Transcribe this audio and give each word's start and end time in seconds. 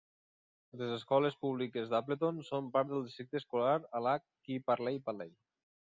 Les 0.79 0.93
escoles 0.95 1.37
públiques 1.45 1.93
d'Appleton 1.93 2.41
són 2.49 2.73
part 2.79 2.91
del 2.95 3.07
districte 3.11 3.41
escolar 3.43 3.79
de 3.87 4.05
Lac 4.09 4.27
Qui 4.47 4.63
Parle 4.73 4.99
Valley. 5.09 5.37